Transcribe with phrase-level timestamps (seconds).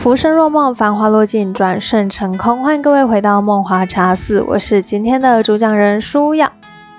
[0.00, 2.62] 浮生若梦，繁华落尽，转瞬成空。
[2.62, 6.50] 欢迎各位回到梦华茶室，我是今天的主讲人舒雅。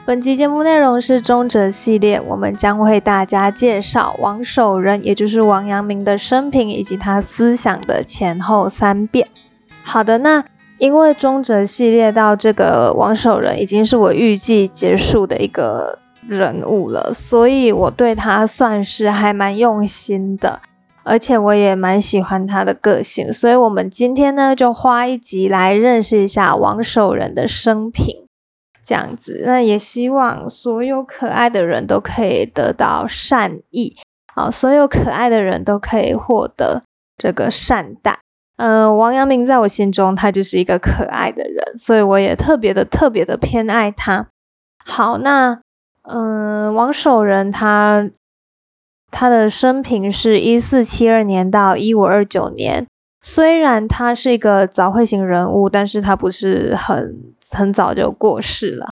[0.06, 9.28] 本期节目内容是中哲系列，我们将为大家介绍王守仁，也就是王阳明的生平以及他思想的前后三变。
[9.82, 10.44] 好的，那
[10.78, 15.98] 因为中哲系列到这个王守仁已经是我预计结束的一个
[16.28, 20.60] 人物了，所以我对他算是还蛮用心的。
[21.04, 28.28] 而且我也蛮喜欢他的个性，所以我们今天呢就花一集来认识一下王守仁的生平，
[28.86, 29.42] 这样子。
[29.46, 33.96] 那也希望所有可爱的人都可以得到善意，
[34.36, 36.84] 好，所有可爱的人都可以获得
[37.18, 38.20] 这个善待。
[38.58, 44.28] 嗯，王阳明在我心中他就是一个可爱的人，所以我也特别的特别的偏爱他。
[44.86, 45.60] 好，那
[46.04, 48.08] 嗯，王守仁他。
[49.12, 52.88] 他的生平是一四七二年到一五二九年，
[53.22, 57.16] 虽然他是一个早会型人物，但是他不是很
[57.52, 58.90] 很早就过世了，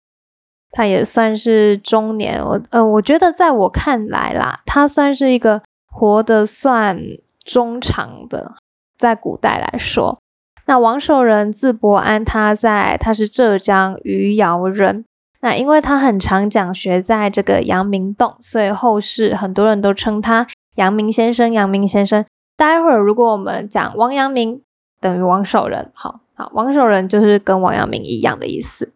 [0.71, 2.43] 他也算是中年。
[2.43, 6.99] 我呃，我觉得在我看来啦，他算是一个活得算
[7.45, 8.55] 中长的，
[8.97, 10.19] 在古代来说。
[10.65, 15.05] 那王守仁字伯安，他在他是浙江余姚人。
[15.47, 20.45] 那因为他很常讲学在这个阳明洞，所以后世很多人都称他
[20.75, 21.53] 阳明先生。
[21.53, 22.25] 阳明先生，
[22.57, 24.61] 待会儿如果我们讲王阳明
[24.99, 28.91] 等于王守仁，好好，王守仁就是跟王阳明一样的意思。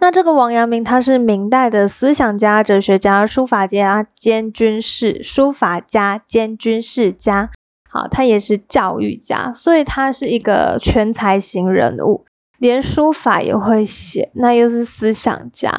[0.00, 7.52] 那这个王阳明他是明代的思想家、哲学家、书法家兼军事，书法家兼军事家，
[7.88, 12.26] 好，他也是教育家，所以他是一个全才型人物。
[12.58, 15.70] 连书法也会写，那又是思想家。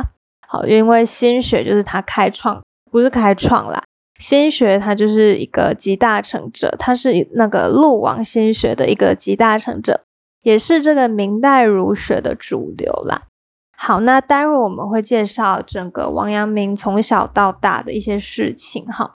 [0.47, 3.83] 好，因为心学就是他开创，不是开创啦。
[4.17, 10.01] 心学他就是一个集大成者，他是那个陆王心学的一个集大成者，
[10.41, 13.23] 也是这个明代儒学的主流啦。
[13.75, 18.83] 好，那待会我们会介绍整个王阳明从小到大的一些事情。
[18.85, 19.13] 哈，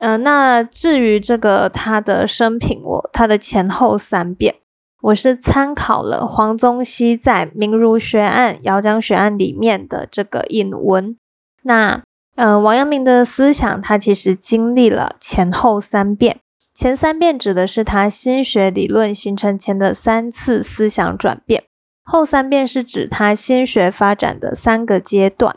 [0.00, 4.56] 嗯，那至于这个他的生平，我他的前后三变。
[5.06, 11.16] 我是参考了黄宗羲在《明儒学案》《姚江学案》里面的这个引文。
[11.62, 12.02] 那，
[12.34, 16.40] 嗯，王阳明的思想，他其实经历了前后三变。
[16.74, 21.62] 前三变指的是他心学理论形成前的三次思想转变，
[22.04, 25.56] 后三变是指他心学发展的三个阶段。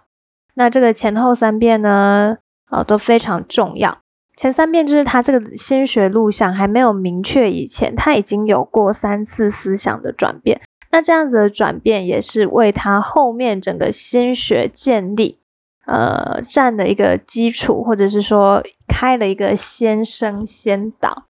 [0.53, 2.37] 那这个前后三变呢，
[2.69, 3.97] 呃，都非常重要。
[4.39, 10.61] 前三遍就是他这个心学录像还没有明确以前，他已经有过三次思想的转变。
[10.91, 15.39] 那这样子的转变也是为他后面整个心学建立，
[15.85, 21.25] 呃，站的一个基础，或者是说开了一个先声先导。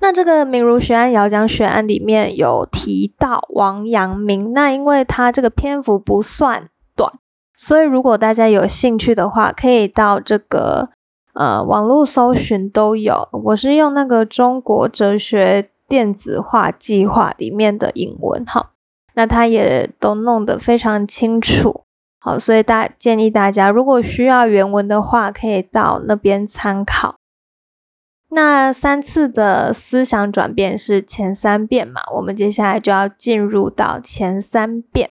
[0.00, 7.12] 那这个《明儒学案》《姚江学案》里面有提到王阳明，那因为他这个篇幅不算短，
[7.54, 10.95] 所以如果大家有兴趣的话，可以到这个。
[11.38, 18.70] 呃，网络搜寻都有，我是用那个中国哲学电子化计划里面的引文哈，
[19.12, 21.84] 那它也都弄得非常清楚，
[22.18, 27.16] 好，所以大建议大家如果需要原文的话，可以到那边参考。
[28.30, 35.10] 那三次的思想转变是前三遍嘛，我们接下来就要进入到前三遍。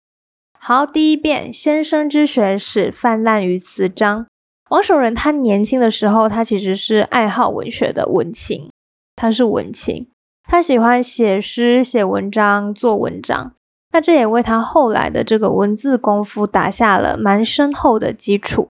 [0.56, 4.26] 好，第一遍，先生之学史泛滥于词章。
[4.72, 8.70] 王守仁他年轻的时候，他其实是爱好文学的文青，
[9.14, 10.08] 他是文青，
[10.48, 13.52] 他喜欢写诗、写文章、做文章。
[13.92, 18.68] 那这也为他后来的这个文字功夫打下了蛮深厚的基础。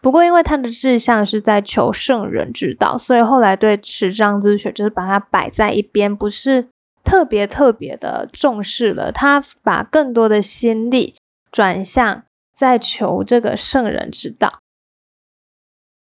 [0.00, 6.68] 不过，因为他的志向是在求圣人之道，所以后来对持章之学就是把它摆在一边，不是
[7.02, 9.10] 特别特别的重视了。
[9.10, 11.16] 他把更多的心力
[11.50, 12.22] 转向
[12.56, 14.60] 在求这个圣人之道。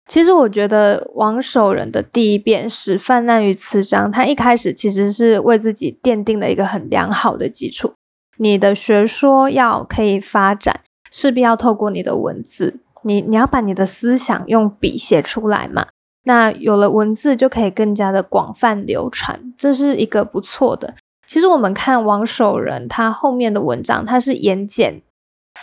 [0.09, 7.93] 其实我觉得王守仁的第一遍是泛滥于词章，他一开始其实是为自己奠定了一个很良好的基础。
[8.37, 10.81] 你的学说要可以发展，
[11.11, 15.85] 势必要透过你的文字，你你要把你的思想用笔写出来嘛。
[16.23, 20.95] 那有了文字，就可以更加的广泛流传，这是一个不错的。
[21.27, 25.03] 其实我们看王守仁他后面的文章，他是言简，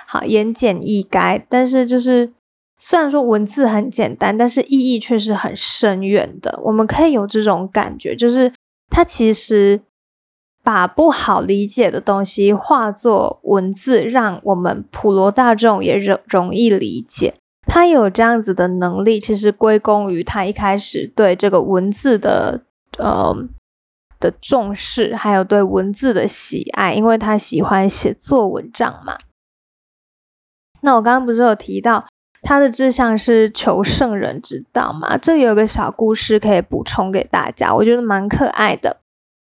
[0.06, 2.31] 好言简意赅，但是就是。
[2.78, 6.61] 虽然说文字很简单，但是意义却是很深远的。
[6.64, 8.52] 我们可以有这种感觉，就是
[8.90, 9.81] 他其实
[10.62, 17.34] 把不好理解的东西化作文字，让我们普罗大众也容容易理解。
[17.67, 22.62] 他有这样子的能力，其实归功于他一开始对这个文字的
[22.99, 23.34] 呃
[24.20, 29.19] 的重视，还有对文字的喜爱，因为他喜欢写作文章嘛。
[30.82, 32.06] 那我刚刚不是有提到
[32.47, 35.19] 他的志向是求圣人之道嘛？
[35.19, 38.99] 这有个小故事可以补充给大家，我觉得蛮可爱的。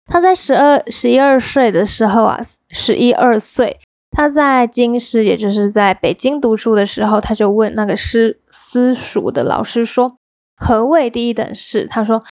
[0.07, 2.41] 他在十二、十一二岁的时候啊，
[2.71, 3.79] 十一二岁，
[4.11, 10.17] 他在京师，也就是在北京读书的时候，他就问那个师私塾的老师说
[10.59, 12.25] ：“何谓第一等事？”他说：“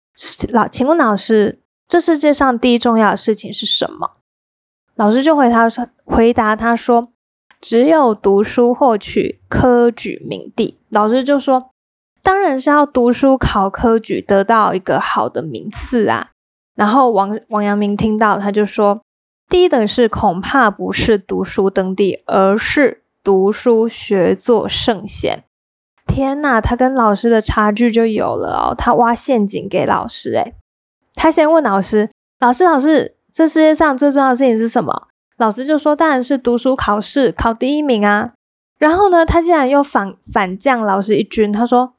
[0.49, 4.13] 老，请问老师，这世界上第一重要的事情是什么？”
[4.97, 7.09] 老师就回他说：“回答他说。”
[7.65, 11.71] 只有读书获取科举名第，老师就说，
[12.23, 16.33] 当然是要读书考科举，得到一个好的名次啊。
[16.77, 19.01] 然后王王阳明听到，他就说，
[19.49, 25.45] 第一等是恐怕不是读书登第，而是读书学做圣贤。
[26.07, 28.75] 天呐，他跟老师的差距就有了哦。
[28.77, 30.53] 他挖陷阱给老师，诶
[31.15, 35.09] 他先问老师，老师老师，这世界上最重要的事情是什么？
[35.37, 38.33] 老师就说：“当然是读书考试考第一名啊！”
[38.79, 41.95] 然后呢，他竟然又反反将老师一军，他说：“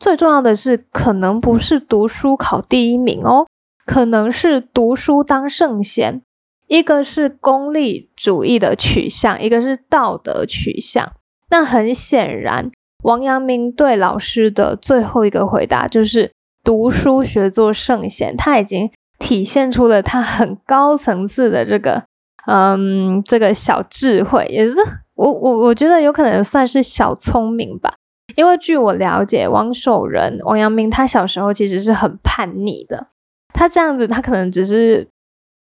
[0.00, 3.46] 最重要的是，可能不是读书考第一名哦，
[3.84, 6.22] 可能是读书当圣贤。
[6.66, 11.12] 一个是功利主义的取向，一个是道德取向。
[11.50, 12.70] 那很显然，
[13.02, 16.32] 王阳明对老师的最后一个回答就是
[16.64, 18.36] 读书学做圣贤。
[18.36, 22.04] 他已经体现出了他很高层次的这个。”
[22.46, 24.74] 嗯，这个小智慧也是
[25.14, 27.92] 我我我觉得有可能算是小聪明吧，
[28.36, 33.08] 因为据我了解，王守仁王阳明他小时候其实是很叛逆的，
[33.52, 35.08] 他这样子他可能只是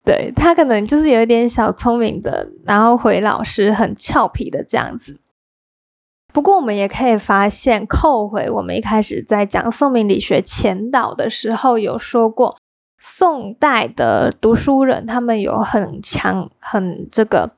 [0.04, 5.20] 对他可能就是有一点小聪明的，然后回老师很俏皮的这样子。
[6.32, 12.56] 不过我们也可以发现，扣回我们一开始在讲宋明理学前导的时候有说过。
[13.06, 17.50] 宋代的读书人，他们有很强、很这个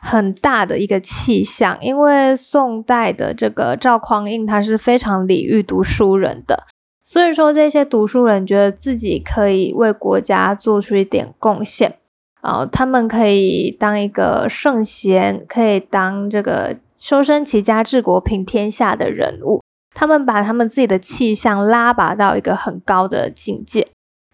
[0.00, 6.64] 很大的一个气象，因为宋代的这个赵匡胤，他是非常礼遇读书人的，
[7.04, 11.96] 所以说这些读书人觉得自己可以为国家做出一点贡献，
[12.40, 19.62] 啊，他们可以当一个圣贤，可以当这个修身齐家治国平天下的人物，
[19.94, 23.86] 他们把他们自己的气象拉拔到一个很高的境界。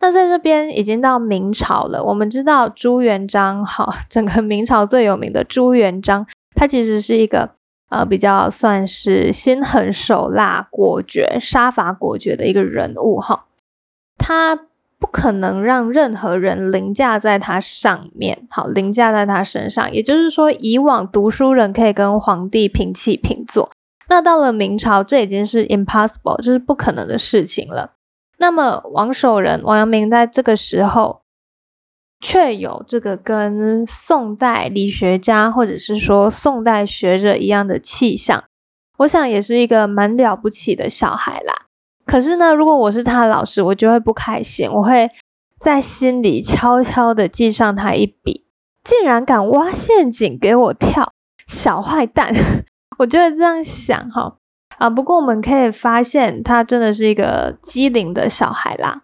[0.05, 2.05] 那在这边已经到明朝了。
[2.05, 7.53] 我们知道朱元璋，哈，整个明朝最有名的朱元璋，他其实是一个
[7.89, 13.47] 呃比较算是心狠手辣、果决、杀伐果决的一个人物，哈。
[14.19, 14.55] 他
[14.99, 19.91] 不可能让任何人凌驾在他上面，好，凌驾在他身上。
[19.91, 23.71] 也就是说，以往读书人可以跟皇帝平起平坐，
[24.11, 27.93] 那到了明朝，这已经是 impossible，这是不可能的事情了。
[28.39, 31.23] 那么王守仁、王阳明在这个时候，
[32.21, 38.45] 却有这个跟宋代理学家或者是说宋代学者一样的气象，
[38.99, 41.67] 我想也是一个蛮了不起的小孩啦。
[42.07, 45.11] 可是呢，如果我是他的老师，我就会不开心，我会
[45.59, 48.47] 在心里悄悄的记上他一笔，
[48.83, 51.13] 竟然敢挖陷阱给我跳，
[51.47, 52.35] 小坏蛋，
[52.99, 54.37] 我就会这样想哈。
[54.79, 59.03] 啊，不过我们可以发现，他真的是一个机灵的小孩啦。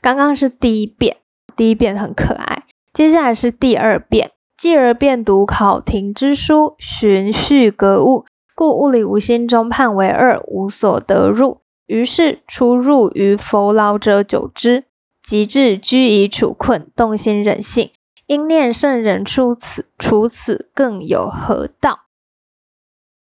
[0.00, 1.16] 刚刚是第一遍，
[1.56, 4.32] 第一遍很可爱，接下来是第二遍。
[4.56, 8.24] 继而便读考亭之书，循序格物，
[8.54, 11.60] 故物理无心中判为二，无所得入。
[11.86, 14.84] 于是出入于佛劳者久之，
[15.22, 17.90] 及至居以处困，动心忍性，
[18.26, 22.03] 因念圣人出此，除此更有何道？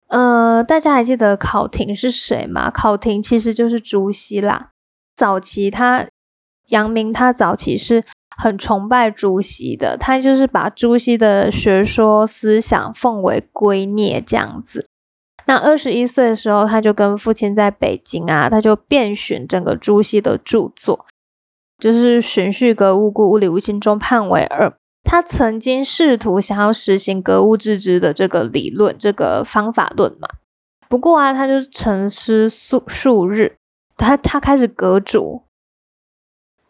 [0.08, 2.70] 呃，大家还记得考亭是谁吗？
[2.70, 4.70] 考亭其实就是朱熹啦。
[5.16, 6.06] 早期他
[6.68, 8.04] 杨明，他早期是
[8.36, 14.86] 很崇拜朱熹的，他就是把朱熹的学说思想奉为圭臬这样子。
[15.46, 21.06] 那二十一岁的时候，他就跟父亲在北京啊，他就遍寻整个朱熹的著作，
[21.78, 24.72] 就是循序格物故，物理无心中判为二。
[25.06, 30.28] 他曾经试图想要实行格物致知的这个理论，这个方法论嘛。
[30.88, 33.56] 不过啊，他就沉思数数日，
[33.96, 35.42] 他他开始阁主。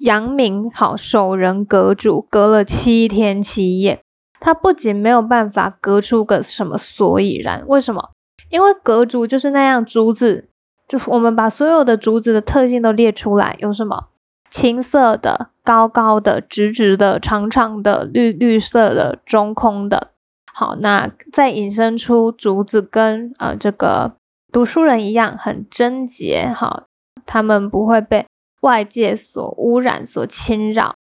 [0.00, 4.02] 阳明好守人格主，隔了七天七夜，
[4.38, 7.64] 他不仅没有办法隔出个什么所以然。
[7.66, 8.10] 为什么？
[8.50, 10.50] 因为格主就是那样竹子，
[10.86, 14.08] 就是我们把所有的竹子的特性都列出来，有什么？
[14.56, 20.12] 青色的、高高的、直直的、长长的、绿绿色的、中空的。
[20.50, 24.16] 好，那再引申出竹子跟呃这个
[24.50, 26.50] 读书人一样很贞洁。
[26.56, 26.84] 好，
[27.26, 28.24] 他们不会被
[28.62, 30.94] 外界所污染、所侵扰。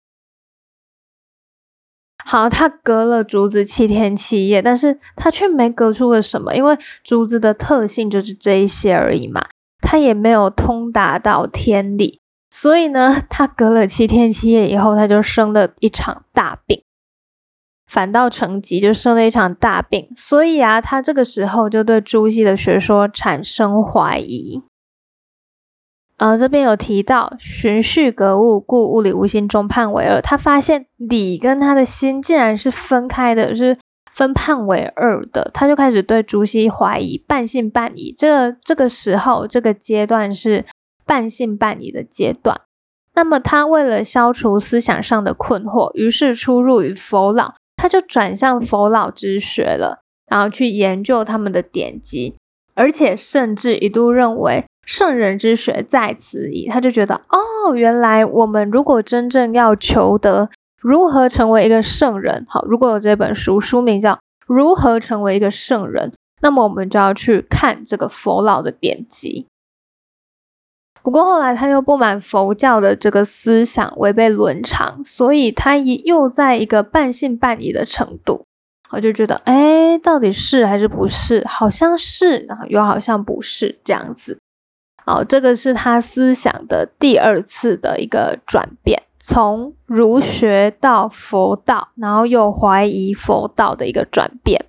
[2.25, 9.45] 好，他隔了竹子七天七夜，但是他却没隔出了什么，因为竹子的特性就是这一些而已嘛，
[9.83, 12.22] 他也没有通达到天理，
[12.55, 16.83] 所以呢，他隔了七天七夜以后，他就生了一场大病，
[17.87, 24.61] 反倒成疾，就生了一场大病，所以啊，他这个时候就对朱熹的学说产生怀疑。
[26.19, 30.21] 呃，这边有提到循序格物，故物理无心中判为二。
[30.21, 33.79] 他发现理跟他的心竟然是分开的，是
[34.13, 35.51] 分判为二的。
[35.55, 38.15] 他就开始对朱熹怀疑，半信半疑。
[38.15, 40.65] 这这个时候，这个阶段是
[41.13, 42.63] 半信半疑的阶段。
[43.13, 52.35] 那么他为了消除思想上的困惑，于是出入于佛老，他就转向佛老之学了，然后去研究他们的典籍，
[52.75, 54.65] 而且甚至一度认为。
[54.87, 60.49] 圣人之学在此矣，他就觉得哦，原来我们如果真正要求得
[60.81, 64.15] 如何成为一个圣人，好，如果有这本书，书名叫
[64.47, 69.47] 《如何成为一个圣人》，那么我们就要去看这个佛老的典籍。
[71.03, 78.45] 不过后来他又不满佛教的这个思想违背伦常，所以他一又在一个半信半疑的程度。
[78.91, 81.43] 我就觉得，哎，到底是还是不是？
[81.47, 84.39] 好像是，然后又好像不是这样子。
[85.07, 94.67] 好，这个是他思想的第二次的一个转变，从儒学到佛道，然后又怀疑佛道的一个转变。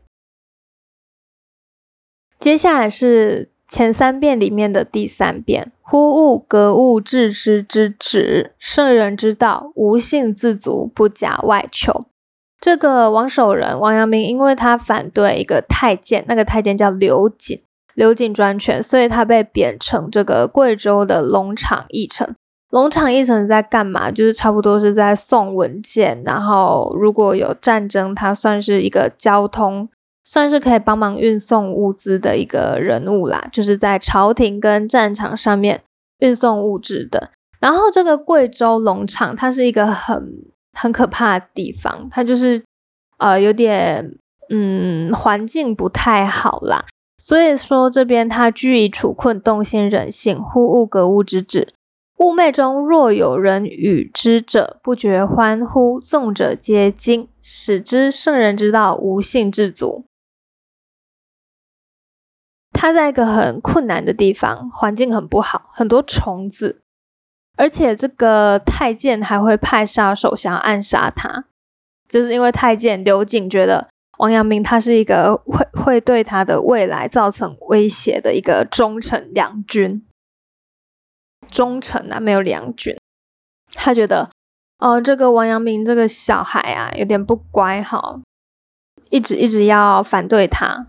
[2.39, 12.05] 接下来是前三遍里面的第三遍：忽物格物致知之止，圣人之道，无性自足，不假外求。
[12.61, 17.61] 这个王守仁、王阳明，因为他反对一个太监，那个太监叫刘瑾。
[17.95, 22.33] 刘瑾专权，所以他被贬成这个贵州的龙场驿丞。
[22.71, 24.09] 龙场驿丞在干嘛？
[24.09, 29.87] 就是差不多是在送文件，然后如果有战争，他算是一个交通，
[30.23, 33.47] 算是可以帮忙运送物资的一个人物啦。
[33.51, 35.81] 就是在朝廷跟战场上面
[36.19, 37.31] 运送物质的。
[37.59, 40.33] 然后这个贵州龙场，它是一个很
[40.77, 42.61] 很可怕的地方，它就是
[43.17, 44.15] 呃有点
[44.49, 46.85] 嗯环境不太好啦。
[47.17, 51.73] 所以说，这边他居于处困，动心人性，忽物格物之止。
[52.17, 60.03] 物昧中若有人与之者，不觉欢呼；纵者皆惊，使之圣人之道，无性自足。
[62.83, 66.81] 他在一个很困难的地方，环境很不好，很多虫子，
[67.55, 71.45] 而且这个太监还会派杀手想要暗杀他，
[72.09, 73.87] 就是因为太监刘瑾觉得。
[74.17, 80.05] 王阳明他是一个会会对他的未来造成威胁的一个忠臣良君，
[81.47, 82.97] 忠臣啊，没有良君。
[83.71, 84.29] 他觉得，
[84.79, 88.19] 哦，这个王阳明这个小孩啊，有点不乖哈，
[89.09, 90.87] 一直一直要反对他，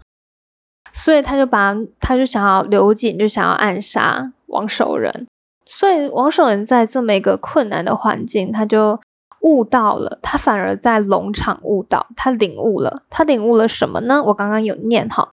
[0.95, 5.27] 所以他就把他就想要刘瑾，就想要暗杀王守仁。
[5.67, 8.99] 所以王守仁在这么一个困难的环境，他就。
[9.47, 14.23] 悟到了，他反而在龙场悟到，他领悟了，他领悟了什么呢？
[14.25, 15.29] 我刚刚有念哈，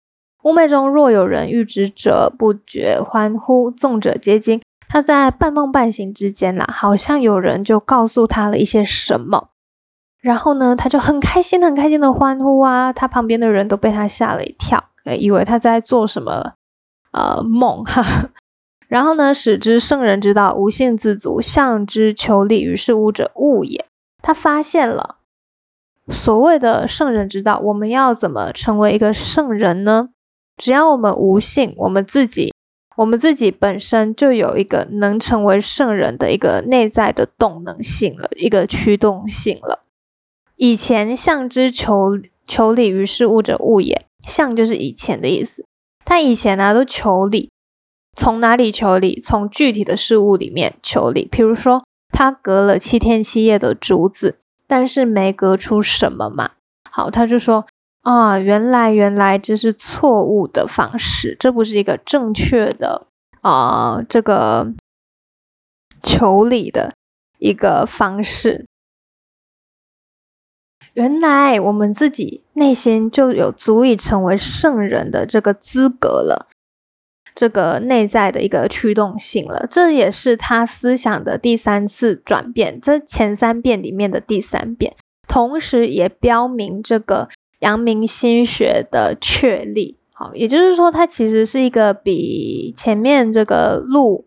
[0.43, 4.61] 雾昧中若有人遇之者，不觉欢呼；纵者皆惊。
[4.87, 9.49] 他在半梦半醒之间啦，好像有人就告诉他了一些什么，
[10.21, 14.81] 然后呢，他就很开心、很开心的欢呼啊，他旁边的人都被他吓了一跳，
[15.15, 16.53] 以为他在做什么
[17.11, 18.31] 呃梦哈。
[18.87, 23.85] 然后呢，使之圣人之道，无性自足，向之求利于事物者，物也。
[24.21, 25.17] 他发现了
[26.09, 30.09] 所谓的圣人之道，我们要怎么成为一个圣人呢？
[30.55, 32.53] 只要我们无性，我们自己，
[32.95, 39.83] 我们自己本身就有一个能成为圣人的一个内在的动能性了，一个驱动性了。
[40.55, 44.06] 以前向之求求理于事物者，物也。
[44.27, 45.65] 像就是以前的意思。
[46.05, 47.49] 他以前呢都求理，
[48.15, 49.19] 从哪里求理？
[49.19, 51.27] 从具体的事物里面求理。
[51.31, 51.83] 比如说。
[52.09, 56.51] 他隔了七天七夜的竹子，但是没隔出什么嘛。
[56.89, 57.67] 好，他就说
[58.01, 63.05] 啊，原来原来这是错误的方式，这不是一个正确的
[63.41, 64.73] 啊，这个
[66.01, 66.95] 求理的
[67.39, 68.65] 一个方式。
[70.97, 76.47] 原来我们自己内心就有足以成为圣人的这个资格了。
[77.35, 84.95] 这个内在的一个驱动性了，这也是他思想的第三次转变，这前三遍里面的第三遍，
[85.27, 89.99] 同时也标明这个阳明心学的确立。
[90.13, 94.25] 好，也就是说，它其实是一个比前面这个陆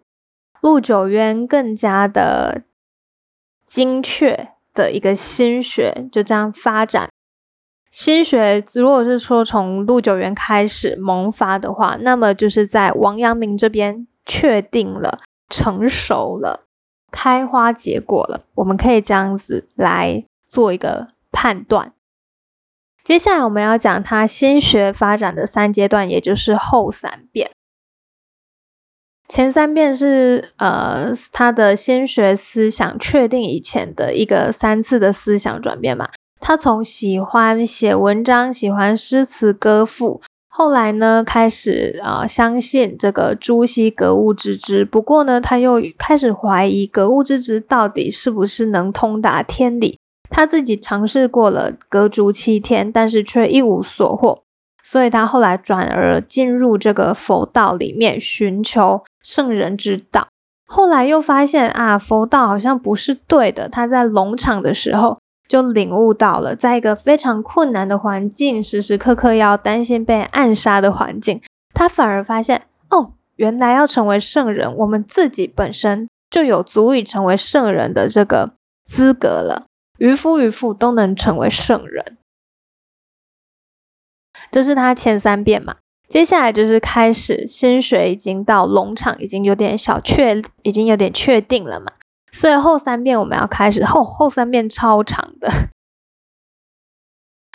[0.61, 2.62] 陆九渊更加的
[3.67, 7.09] 精确的一个心学就这样发展。
[7.91, 16.67] 心学如果是说从陆九渊开始萌发的话，那么就是在王阳明这边确定了、成熟了、
[17.11, 18.45] 开花结果了。
[18.55, 21.93] 我们可以这样子来做一个判断。
[23.03, 27.50] 接下来我们要讲他心学发展的三阶段，也就是后三变。
[29.31, 36.09] 前三遍是呃他的先学思想确定以前的一个三次的思想转变嘛，
[36.41, 49.97] 他从喜欢写文章、喜欢诗词歌赋，后来呢开始啊相信这个朱熹格物致知，不过呢他又开始怀疑格物致知到底是不是能通达天理，
[50.29, 54.43] 他自己尝试过了格竹七天，但是却一无所获。
[54.83, 60.29] 所以他后来转而进入这个佛道里面，寻求圣人之道。
[60.67, 63.69] 后来又发现啊，佛道好像不是对的。
[63.69, 71.43] 他在农场的时候就领悟到了，在一个非常困难的环境，时时刻刻要担心被暗杀的环境，
[71.75, 78.53] 他反而发现哦，原来要成为圣人，我们自己本身就有足以成为圣人的这个
[78.85, 79.67] 资格了。
[79.99, 82.17] 渔夫渔妇都能成为圣人。
[84.53, 85.77] 这是他前三遍嘛，
[86.11, 91.87] 接下来就是开始薪水已经到农场，已经有点小确，已经有点确定了嘛，
[92.33, 95.49] 所以后三遍我们要开始后后三遍超长的。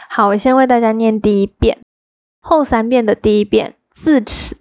[0.09, 1.79] 好，我先为大家念第一遍，
[2.39, 4.55] 后三遍的第一遍，自此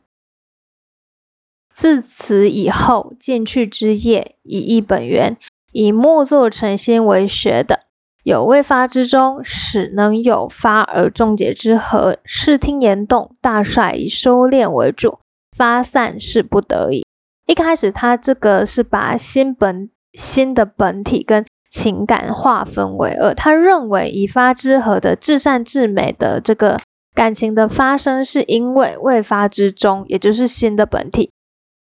[1.72, 5.36] 自此以后，进去之业以一本源，
[5.70, 7.84] 以墨作成心为学的。
[8.24, 12.16] 有未发之中，始能有发而终结之和。
[12.24, 15.18] 视听言动，大帅以收敛为主，
[15.54, 17.04] 发散是不得已。
[17.46, 23.34] 一开始他这个是把心本心的本体跟情感划分为二。
[23.34, 26.80] 他认为以发之和的至善至美的这个
[27.14, 31.30] 感情的发生，是因为未发之中，也就是心的本体。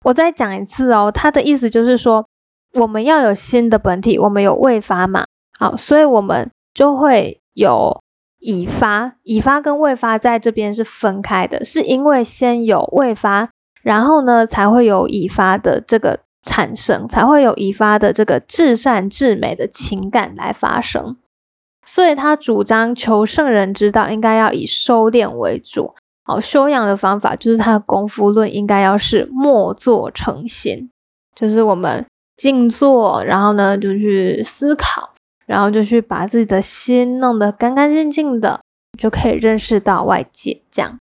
[0.05, 2.25] 我再讲一次哦，他的意思就是说，
[2.73, 5.25] 我们要有心的本体，我们有未发嘛。
[5.61, 8.01] 好，所以我们就会有
[8.39, 13.47] 已发，已发跟未发在这边是分开的，是因为先有未发，
[13.83, 21.15] 然后呢才会有已发的这个产生，才会有已发的这个至善至美的情感来发生。
[21.85, 25.93] 所以他主张求圣人之道应该要以收敛为主，
[26.23, 30.89] 好，修养的方法就是他的功夫论应该要是默坐成心，
[31.35, 32.03] 就是我们
[32.35, 35.10] 静坐，然后呢就去思考。
[35.51, 38.61] 然后就去把自己的心弄得干干净净的，
[38.97, 40.61] 就可以认识到外界。
[40.71, 40.97] 这样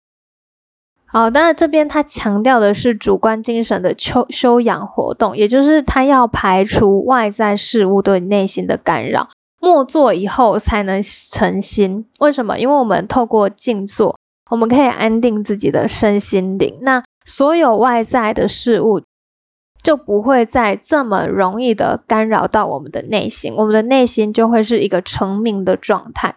[1.07, 9.31] 好，当然这边他强调的是主观精神的修修养活动，也就是他要排除外在事物对内心的干扰。
[9.59, 12.05] 默坐以后才能成心。
[12.19, 12.59] 为什么？
[12.59, 14.15] 因为我们透过静坐，
[14.51, 16.79] 我们可以安定自己的身心灵。
[16.83, 19.01] 那所有外在的事物。
[19.85, 26.35] 就不会再这么容易的干扰到我们的内心，我们的内心就会是一个成名的状态。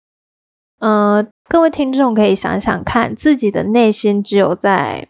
[0.80, 5.08] 呃，各位听众可以想想看，自己的内心只有在……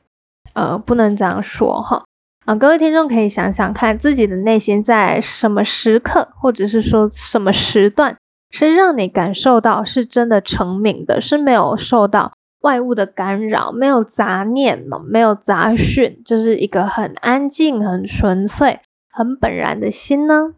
[0.54, 2.06] 呃，不能这样说哈。
[2.46, 8.16] 啊，各位听众可以想想看，自己的内心在什么时刻，或者是说什么时段，
[8.52, 12.34] 是让你感受到是真的成名的，是没有受到。
[12.62, 20.54] 外物的干扰，没有杂念嘛，没有杂讯，就是一个很安静、很纯粹、很本然的心呢。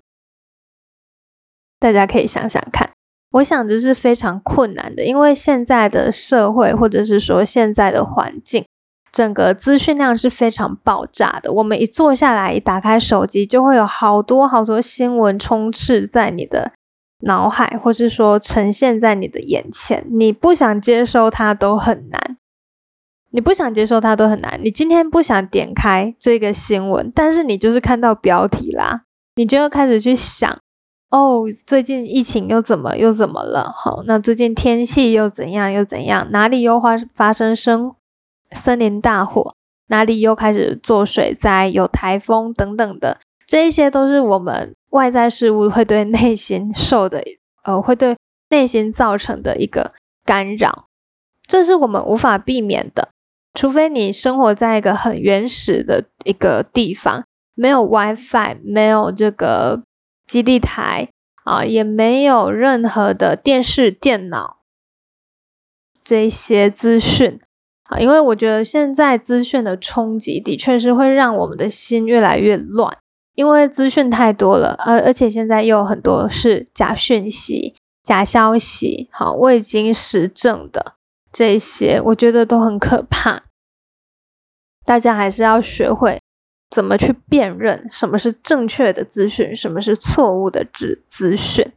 [1.79, 2.89] 大家可以想想看，
[3.31, 8.65] 我想这是非常困难的，因为现在的社会，或者是说现在的环境，
[9.11, 11.51] 整个资讯量是非常爆炸的。
[11.53, 16.73] 我们一坐下来，一打开手机，就会有好多好多新闻充斥在你的。
[17.21, 22.37] 脑海，或是说呈现在你的眼前，你不想接收它都很难。
[23.31, 24.59] 你不想接受它都很难。
[24.63, 29.03] 你今天不想点开这个新闻，但是你就是看到标题啦，
[29.35, 30.49] 你就要开始去想：
[31.11, 33.71] 哦，最近疫情又怎么又怎么了？
[33.77, 36.27] 好，那最近天气又怎样又怎样？
[36.31, 37.93] 哪里又发发生生
[38.53, 39.53] 森林大火？
[39.89, 41.67] 哪里又开始做水灾？
[41.67, 44.73] 有台风等等的，这一些都是我们。
[44.91, 47.23] 外在事物会对内心受的，
[47.63, 48.17] 呃，会对
[48.49, 49.93] 内心造成的一个
[50.25, 50.87] 干扰，
[51.45, 53.09] 这是我们无法避免的。
[53.53, 59.83] 除非你生活在一个很原始的一个地方，没有 WiFi，没有这个
[60.25, 61.09] 基地台
[61.43, 64.61] 啊，也没有任何的电视、电脑
[66.03, 67.39] 这些资讯
[67.83, 67.99] 啊。
[67.99, 72.97] 因为我觉得现在资讯的冲击的确是会让我们的心越来越乱。
[73.39, 77.73] 因为资讯太多了，而而且现在又有很多是假讯息、
[78.03, 80.95] 假消息，好未经实证的
[81.31, 83.43] 这些，我觉得都很可怕。
[84.83, 86.19] 大家还是要学会
[86.69, 91.71] 怎么去辨认什么是正确的资讯，什么是错误的资资讯。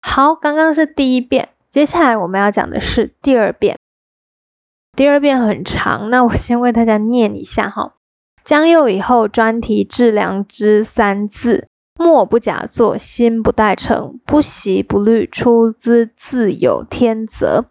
[0.00, 3.76] 好，刚刚是第一遍，接下来我们要讲的是第二遍。
[4.96, 7.96] 第二遍很长，那我先为大家念一下哈。
[8.44, 17.66] 将又以后专题致良知三字，莫不假作，心不待诚，不习不虑，出自自有天择。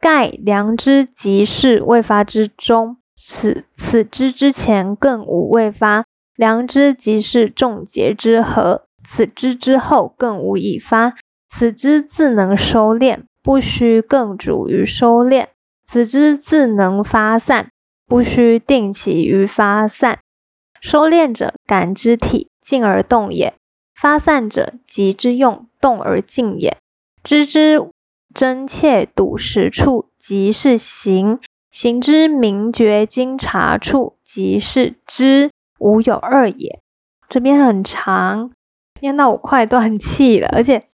[0.00, 6.04] 盖良知即是未发之中，此此之之前更无未发。
[6.34, 11.14] 良知即是众结之合，此之之后更无已发。
[11.48, 15.46] 此之自能收敛，不须更主于收敛；
[15.84, 17.68] 此之自能发散。
[18.12, 20.18] 不须定其于发散，
[20.82, 23.54] 收敛者感之体，静而动也；
[23.98, 26.76] 发散者急之用，动而静也。
[27.24, 27.88] 知之
[28.34, 31.38] 真切笃实处，即是行；
[31.70, 35.50] 行之明觉精察处，即是知。
[35.78, 36.80] 无有二也。
[37.30, 38.52] 这边很长，
[39.00, 40.84] 念到我快断气了，而且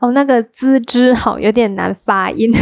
[0.00, 2.52] 哦，那个资之好有点难发音。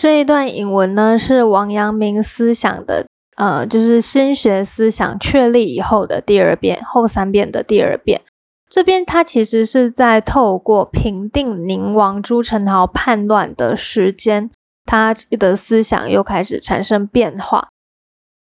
[0.00, 3.04] 这一段引文呢，是王阳明思想的，
[3.36, 8.22] 呃，就是心学思想确立以后的第二遍，后三遍的第二遍。
[8.70, 14.50] 这边他其实是在透过平定宁王朱宸濠叛乱的时间，
[14.86, 17.68] 他的思想又开始产生变化。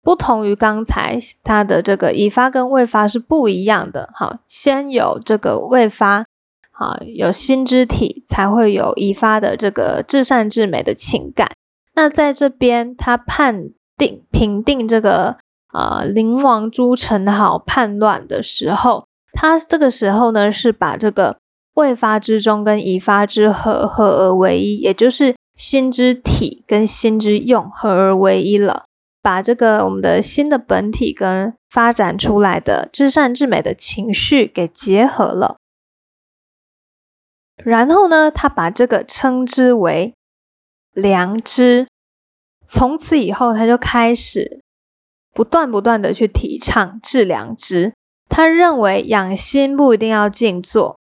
[0.01, 4.09] 不同于刚才他的这个已发跟未发是不一样的。
[4.13, 6.23] 好，先有这个未发。
[6.79, 11.51] 啊，有心之体，才会有已发的这个至善至美的情感。
[11.93, 15.35] 那在这边，他判定评定这个
[15.73, 21.37] 呃灵王朱宸濠叛乱的时候，他这个时候呢是把这个
[21.73, 28.85] 未发之中跟已发之合合而为一，也就是心之体跟心之用合而为一了，
[29.21, 35.57] 把这个我们的心的本体跟发展出来的至善至美的情绪给结合了。
[37.63, 40.13] 然后呢，他把这个称之为
[40.93, 41.87] 良知。
[42.67, 44.61] 从此以后，他就开始
[45.33, 47.93] 不断不断的去提倡治良知。
[48.29, 50.99] 他认为养心不一定要静坐，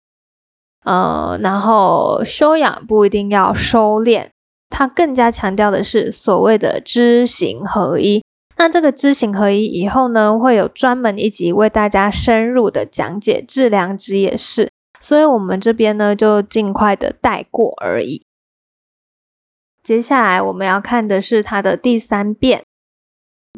[0.84, 4.28] 呃，然后修养不一定要收敛。
[4.68, 8.22] 他更加强调的是所谓的知行合一。
[8.58, 13.42] 那这个知行合一以后呢，会有专门一集为大家深入的讲解。
[13.46, 14.70] 治良知也是。
[15.04, 18.22] 所以，我们这边呢，就尽快的带过而已。
[19.82, 22.62] 接下来我们要看的是它的第三遍。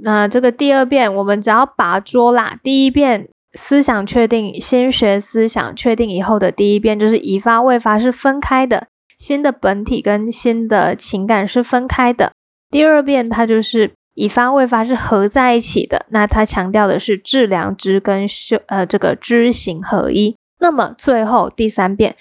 [0.02, 2.58] 那这个第二遍，我们只要把捉啦。
[2.64, 12.32] 第一遍思想确定，先学思想确定以后的第一遍，就是已发未发是分开的，新的本体跟新的情感是分开的。
[12.70, 16.06] 第二遍它就是已发未发是合在一起的。
[16.08, 20.34] 那它强调的是致良知跟修呃这个知行合一。
[20.58, 22.16] 那么最后第三遍，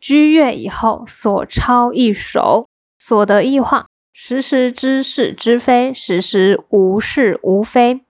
[0.00, 8.02] 居月以后所抄一首，所得一化，时时知是知非，时时无是无非。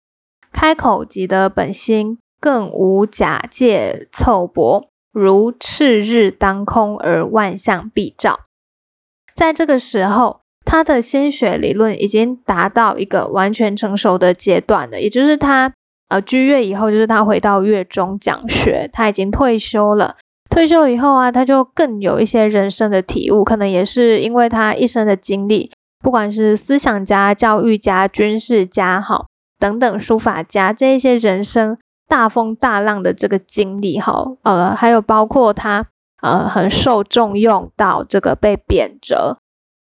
[0.52, 8.40] 开口即得本心，更无假借凑薄，如赤日当空而万象必照。
[9.34, 15.74] 在这个时候，他的心学理论已经达到一个完全成熟的阶段了，也就是他。
[16.08, 20.16] 呃，居月以后，就是他回到月中讲学，他已经退休了。
[20.48, 29.26] 退休以后啊，他就更有一些人生的体悟，可能也是因为他一生的经历，不管是思想家、教育家、军事家，哈
[29.58, 35.84] 等等，书法家这一些人生大风大浪的这个经历，哈，呃，还有包括他
[36.22, 39.36] 呃很受重用到这个被贬谪，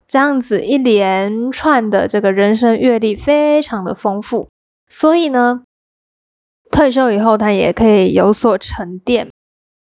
[0.07, 4.47] 这样子一连串的这个人生阅历非常的丰富，
[4.88, 5.64] 所以呢。
[6.70, 9.29] 退休以后，他也可以有所沉淀。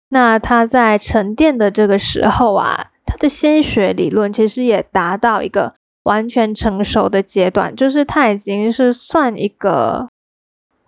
[0.09, 10.09] 那他在沉淀的这个时候啊，他的先学理论其实也达到一个完全成熟的阶段，就是他已经是算一个，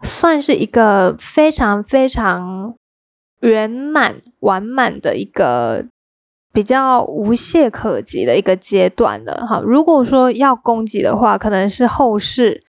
[0.02, 2.76] 算是一个非常非常
[3.40, 5.86] 圆满完满的一个
[6.52, 9.46] 比较无懈可击的一个阶段了。
[9.48, 12.64] 哈，如果说要攻击的话，可能是后世。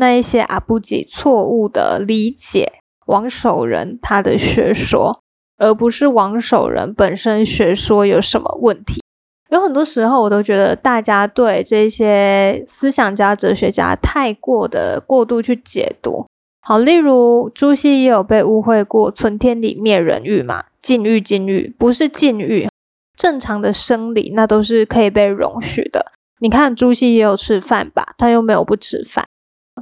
[0.00, 2.72] 那一些阿布吉错误的理解
[3.06, 5.20] 王守仁他的学说，
[5.58, 9.02] 而不是王守仁本身学说有什么问题。
[9.50, 16.24] 有很多时候，我都觉得大家对这些思想家、哲学家太过的过度去解读，
[16.62, 22.68] 好，例如朱熹也有被误会过存天理灭人欲嘛，禁欲禁欲不是禁欲，
[23.16, 26.12] 正常的生理那都是可以被容许的。
[26.38, 29.26] 你看朱熹也有吃饭吧，他又没有不吃饭；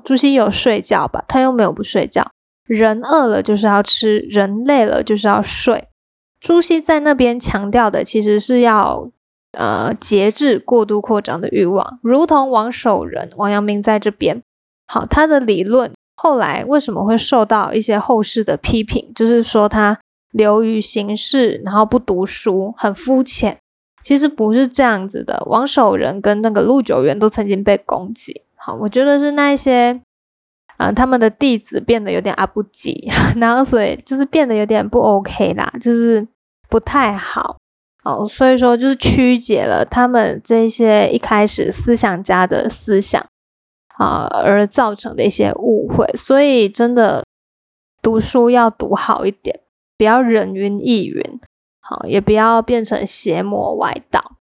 [0.04, 2.30] 朱熹有睡觉吧，他又没有不睡觉。
[2.66, 5.88] 人饿了就是要吃，人累了就是要睡。
[6.40, 9.11] 朱熹在那边强调的其实是要
[9.52, 14.42] 呃节制过度扩张的欲望，如同王守仁、王阳明在这边。
[14.87, 19.12] 好，他的理论后来为什么会受到一些后世的批评？
[19.14, 19.98] 就是说他
[20.32, 23.58] 流于形式，然后不读书，很肤浅。
[24.02, 25.42] 其实不是这样子的。
[25.46, 28.42] 王守仁跟那个陆九渊都曾经被攻击。
[28.74, 30.00] 我觉得是那些，
[30.76, 36.26] 啊，他们的弟子变得有点阿不吉， 然后所以就是变得有点不 OK 啦，就是
[36.68, 37.57] 不太好。
[38.04, 43.24] 哦，所以说就是曲解了他们这些一开始思想家的思想。
[43.98, 47.24] 啊，而造成的一些误会，所以真的
[48.00, 49.59] 读书要读好一点，
[49.96, 51.40] 不要人云亦云，
[51.81, 54.37] 好，也不要变成邪魔歪道。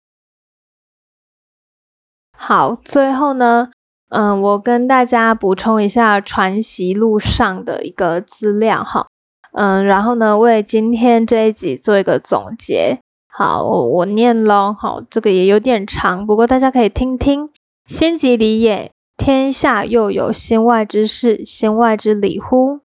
[2.38, 3.72] 好，最后呢，
[4.16, 9.08] 嗯，我跟大家补充一下《传习录》上的一个资料哈，
[9.52, 13.00] 嗯，然后呢，为今天这一集做一个总结。
[13.28, 17.50] 好，我念喽，好，这个也有点长，不过大家可以听听。
[17.86, 18.90] 心即理也。
[19.18, 22.82] 天下又有心外之事、心外之理乎？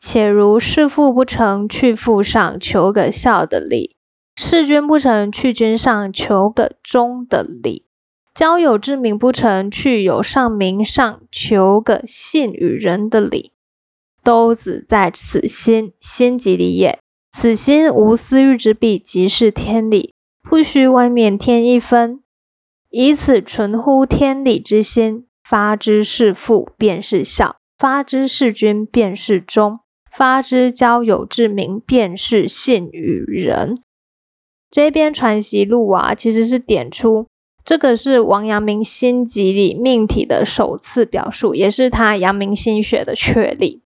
[0.00, 3.96] 且如事父不成，去父上求个孝的理；
[4.36, 7.82] 事君不成，去君上求个忠的理；
[8.38, 13.50] 交友之名不成，去友上名上求个信与人的理。
[14.22, 17.00] 都子在此心，心即理也。
[17.32, 20.14] 此心无私欲之弊，即是天理，
[20.48, 22.22] 不须外面添一分。
[22.90, 29.78] 以此纯乎天理之心，发之是父，便是孝；发之是君，便是忠；
[30.12, 33.74] 发之交友之名，便是信与人。
[34.70, 37.26] 这边传习录啊，其实是点出
[37.68, 43.82] 这个是王阳明心集里命题的首次表述，也是他阳明心学的确立。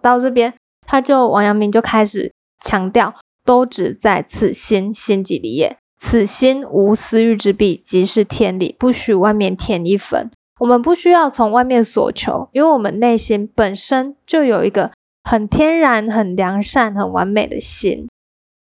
[0.00, 0.54] 到这边，
[0.86, 2.32] 他就王阳明就开始
[2.64, 3.12] 强调，
[3.44, 5.76] 都只在此心心集里也。
[5.96, 10.30] 此心无私欲之弊，即是天理，不许外面添一分。
[10.60, 14.92] 我们不需要从外面索求，因为我们内心本身就有一个
[15.28, 18.06] 很天然、很良善、很完美的心。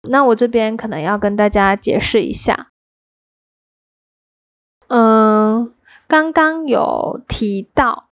[0.09, 2.69] 那我这边可能要跟大家解释一下，
[4.91, 5.73] 嗯，
[6.07, 8.11] 刚刚有提到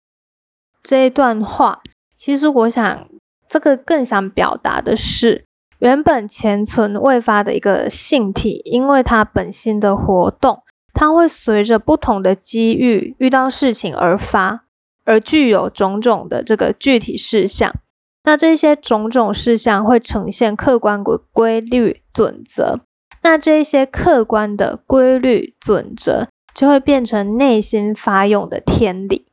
[0.81, 1.81] 这一段话，
[2.17, 3.09] 其实我想
[3.49, 5.45] 这个更想表达的是。
[5.79, 14.63] 原本潜存未发的一个性体，因为它本心的活动，它会随着不同的机遇遇到事情而发，
[15.05, 17.75] 而具有种种的这个具体事项。
[18.23, 22.79] 那这些种种事项会呈现客观规规律准则，
[23.21, 29.27] 那这些客观的规律准则就会变成内心发用的天理。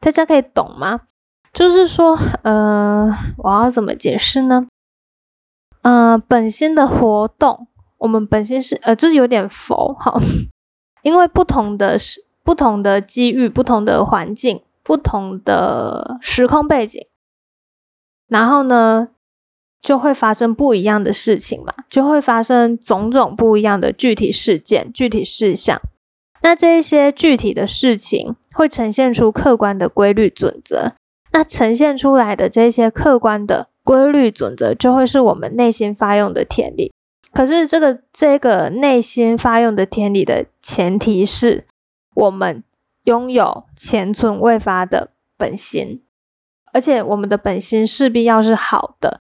[0.00, 1.02] 大家可以懂吗？
[1.52, 4.66] 就是说，呃，我要怎么解释呢？
[5.82, 7.68] 呃，本心的活动，
[7.98, 10.18] 我们本心是呃，就是有点佛哈，
[11.02, 17.06] 因为不同的是不同的机遇、不同的环境、不同的时空背景，
[18.26, 19.10] 然后呢，
[19.80, 25.80] 就会发生不一样的事情嘛，就会发生种种不一样的具体事件、具体事项。
[26.44, 30.92] 那这一些具体的事情会呈现出客观的规律准则，
[31.32, 33.70] 那呈现出来的这些客观的。
[33.82, 36.90] 规律准则就会是我们内心发用的天理，
[37.34, 41.66] 可是这个这个内心发用的天理的前提是
[42.14, 42.64] 我们
[43.04, 46.02] 拥有前存未发的本心，
[46.72, 49.20] 而且我们的本心势必要是好的，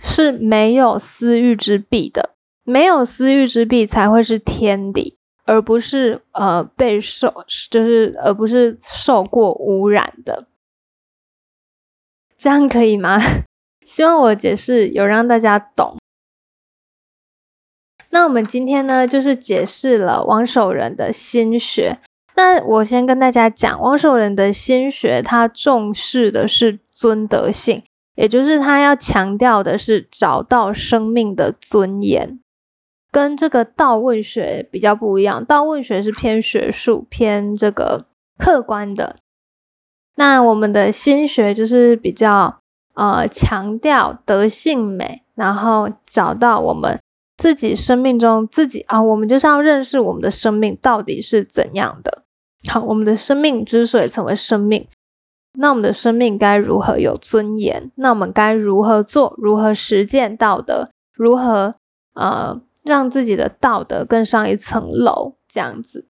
[0.00, 2.30] 是没有私欲之弊的，
[2.64, 5.17] 没有私欲之弊才会是天理，
[5.48, 7.32] 而不是呃被受
[7.70, 10.46] 就是而不是受过污染的，
[12.36, 13.18] 这样可以吗？
[13.82, 15.96] 希望我解释有让大家懂。
[18.10, 21.98] 那我们今天呢，就是解释了王守仁的心学。
[22.36, 27.82] 那我先跟大家讲，王守仁的心学，他重视的是尊德性，
[28.16, 32.38] 也就是他要强调的是找到生命的尊严，
[33.18, 35.44] 跟这个道问学比较不一样。
[35.44, 38.06] 道问学是偏学术、偏这个
[38.38, 39.16] 客观的，
[40.14, 42.60] 那我们的心学就是比较。
[42.94, 47.00] 呃，强调德性美，然后找到我们
[47.36, 52.24] 自己生命中自己啊，我们就是要认识我们的生命到底是怎样的。
[52.68, 54.88] 好，我们的生命之所以成为生命，
[55.52, 57.92] 那我们的生命该如何有尊严？
[57.94, 59.32] 那我们该如何做？
[59.38, 60.90] 如何实践道德？
[61.14, 61.76] 如何
[62.14, 65.34] 呃让自己的道德更上一层楼？
[65.48, 66.08] 这样子。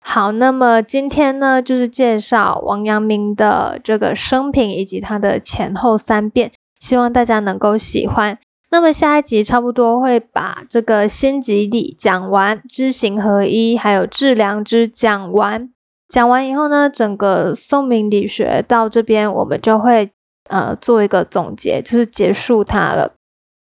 [0.00, 8.38] 好，那么今天呢，就是介绍王阳明的这个生平以及他的前后三变，希望大家能够喜欢。
[8.70, 15.70] 那么下一集差不多会把这个心即理讲完，知行合一，还有致良知讲完。
[16.08, 20.10] 讲完以后呢，整个宋明理学到这边，我们就会
[20.48, 23.12] 呃做一个总结，就是结束它了。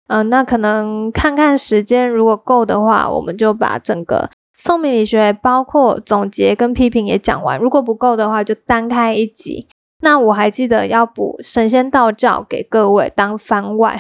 [0.09, 4.31] 嗯，那可能看看时间，如果够的话，我们就把整个。
[4.57, 9.69] 宋明理学包括总结跟批评也讲完，如果不够的话，就单开一集。
[10.01, 13.97] 那我还记得要补神仙道教给各位当番外。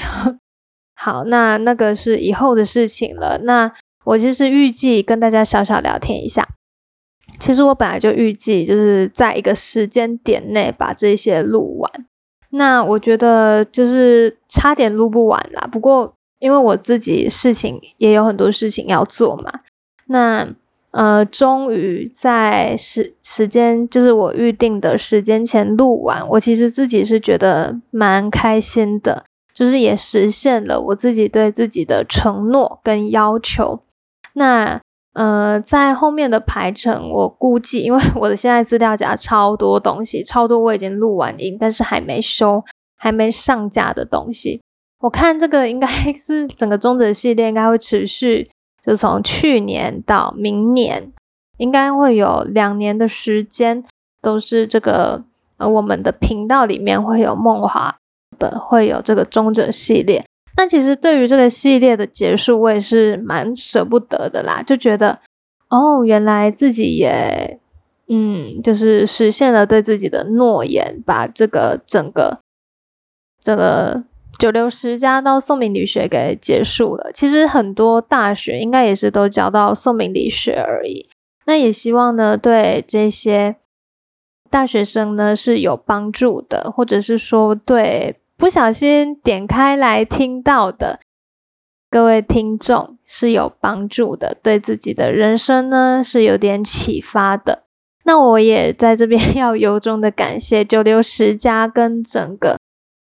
[0.97, 3.38] 好，那那个是以后的事情了。
[3.44, 3.73] 那
[4.05, 6.44] 我其实预计跟大家小小聊天一下。
[7.38, 11.92] 其实我本来就预计就是在一个时间点内把这些录完。
[12.50, 15.68] 那我觉得就是差点录不完啦。
[15.70, 19.52] 不过因为我自己事情也有很多事情要做嘛。
[20.06, 20.48] 那
[20.90, 33.80] 呃，终于在时时间就是我预定的时间前录完，我其实自己是觉得蛮开心的，就是也实现了我自己对自己的承诺跟要求。
[34.32, 34.80] 那
[35.18, 42.62] 呃，在后面的排程，我估计，因为我的现在资料夹超多东西，超多我已经录完音，但是还没修、
[42.96, 44.62] 还没上架的东西，
[45.00, 48.48] 我看这个应该 是整个中者系列应该会持续。
[48.81, 51.12] 就从去年到明年，
[51.57, 53.85] 应该会有两年的时间，
[54.22, 55.24] 都是这个
[55.57, 57.96] 呃，我们的频道里面会有梦华
[58.38, 60.24] 的，会有这个中者系列。
[60.56, 65.20] 那其实对于这个系列的结束，我也是蛮舍不得的啦，就觉得
[65.68, 67.61] 哦，原来自己也
[68.08, 72.40] 嗯，就是实现了对自己的诺言，把这个整个
[73.40, 74.04] 这个。
[74.38, 81.08] 九流十家到宋明理学给结束了，其实很多大学应该也是都教到宋明理学而已。
[81.46, 83.56] 那也希望呢，对这些
[84.48, 91.01] 大学生呢是有帮助的，或者是说对不小心点开来听到的
[91.90, 97.64] 各位听众是有帮助的，对自己的人生呢是有点启发的。
[98.05, 102.57] 那我也在这边要由衷的感谢九流十家跟整个。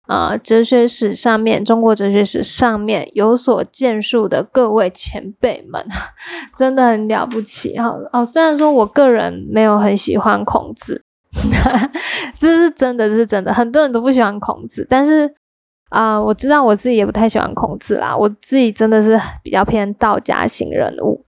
[0.08, 5.86] 啊，哲学史上面，中国哲学史上面有所建树的各位前辈们，
[6.56, 7.94] 真的很了不起哈！
[8.14, 11.04] 哦，虽然说我个人没有很喜欢孔子，
[12.38, 15.32] 这是真的，这是真的，很多人都不喜欢孔子，但是
[15.90, 21.24] 啊，我知道我自己也不太喜欢孔子啦，我自己真的是比较偏道家型人物，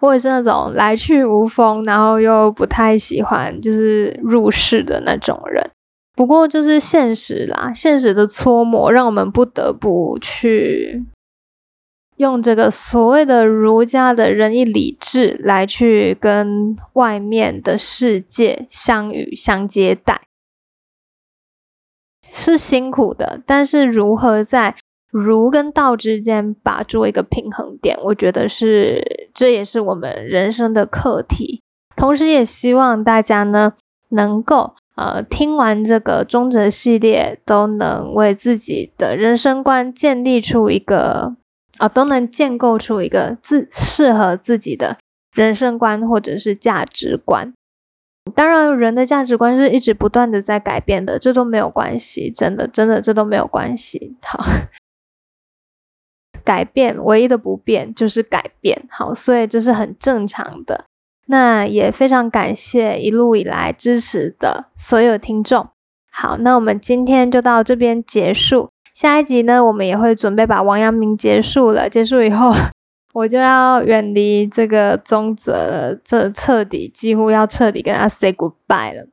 [0.00, 5.70] 我也是那种来去无风，然后又不太喜欢就是入世的那种人。
[6.14, 11.02] 不过就是现实啦，现实的搓磨让我们不得不去
[12.22, 20.22] 用这个所谓的儒家的仁义礼智来去跟外面的世界相遇相接待，
[22.24, 23.40] 是辛苦的。
[23.44, 24.76] 但是如何在
[25.10, 31.60] 儒跟道之间把住一个平衡点，我觉得是这也是我们人生的课题。
[31.96, 33.72] 同时也希望大家呢
[34.10, 34.74] 能够。
[34.94, 41.34] 呃，听完这个中哲系列，都能为自己的人生观建立出一个，
[41.78, 44.98] 啊，都能建构出一个自适合自己的
[45.32, 47.52] 人生观或者是价值观。
[48.34, 54.16] 当然，人的价值观是一直不断的在改变的，这都没有关系，真的，真的，这都没有关系。
[54.22, 54.38] 好，
[56.44, 60.84] 改变唯一的不变就是改变，好，所以这是很正常的。
[61.26, 65.68] 那也非常感谢一路以来支持的所有听众。
[66.10, 68.70] 好，那我们今天就到这边结束。
[68.94, 71.88] 下一集呢，我们也会准备把王阳明结束了。
[71.88, 72.52] 结束以后，
[73.14, 79.08] 我就要远离这个宗泽了，这彻底几乎要彻底跟他 say goodbye 了。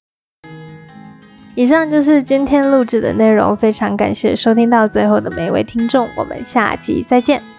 [1.56, 7.59] 以上就是今天录制的内容，非常感谢收听到最后的每一位听众，我们下集再见。